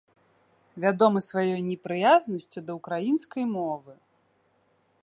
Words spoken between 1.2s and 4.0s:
сваёй непрыязнасцю да ўкраінскай мовы.